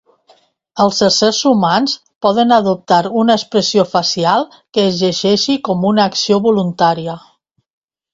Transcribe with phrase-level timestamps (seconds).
[0.83, 1.91] Els éssers humans
[2.25, 7.15] poden adoptar una expressió facial que es llegeixi com una acció voluntària.